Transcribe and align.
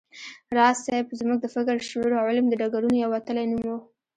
راز 0.57 0.77
صيب 0.85 1.07
زموږ 1.19 1.37
د 1.41 1.47
فکر، 1.55 1.75
شعور 1.89 2.11
او 2.19 2.25
علم 2.29 2.45
د 2.49 2.53
ډګرونو 2.61 2.95
یو 3.03 3.09
وتلی 3.15 3.45
نوم 3.51 3.61
و 3.71 3.75